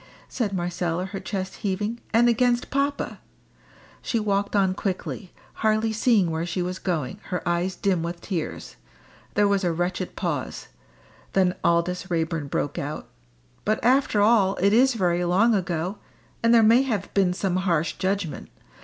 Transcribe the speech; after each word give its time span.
said 0.27 0.51
Marcella, 0.51 1.05
her 1.05 1.19
chest 1.19 1.57
heaving; 1.57 1.99
"and 2.11 2.27
against 2.27 2.71
papa." 2.71 3.19
She 4.01 4.19
walked 4.19 4.55
on 4.55 4.73
quickly, 4.73 5.31
hardly 5.61 5.93
seeing 5.93 6.31
where 6.31 6.43
she 6.43 6.63
was 6.63 6.79
going, 6.79 7.19
her 7.25 7.47
eyes 7.47 7.75
dim 7.75 8.01
with 8.01 8.19
tears. 8.19 8.77
There 9.35 9.47
was 9.47 9.63
a 9.63 9.71
wretched 9.71 10.15
pause. 10.15 10.69
Then 11.33 11.53
Aldous 11.63 12.09
Raeburn 12.09 12.47
broke 12.47 12.79
out 12.79 13.09
"But 13.63 13.79
after 13.83 14.21
all 14.23 14.55
it 14.55 14.73
is 14.73 14.95
very 14.95 15.23
long 15.23 15.53
ago. 15.53 15.99
And 16.41 16.51
there 16.51 16.63
may 16.63 16.81
have 16.81 17.13
been 17.13 17.31
some 17.31 17.57
harsh 17.57 17.93
judgment. 17.97 18.49